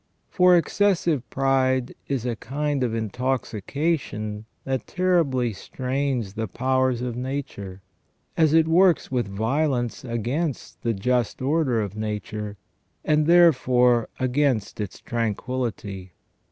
For 0.31 0.57
excessive 0.57 1.29
pride 1.29 1.93
is 2.07 2.25
a 2.25 2.35
kind 2.35 2.83
of 2.83 2.95
intoxication 2.95 4.45
that 4.63 4.87
terribly 4.87 5.53
strains 5.53 6.33
the 6.33 6.47
powers 6.47 7.03
of 7.03 7.15
Nature, 7.15 7.83
as 8.35 8.51
it 8.51 8.67
works 8.67 9.11
with 9.11 9.27
violence 9.27 10.03
against 10.03 10.81
the 10.81 10.95
just 10.95 11.39
order 11.39 11.79
of 11.81 11.95
Nature, 11.95 12.57
and 13.05 13.27
therefore 13.27 14.09
against 14.19 14.81
its 14.81 14.99
tran 14.99 15.35
quillity. 15.35 16.09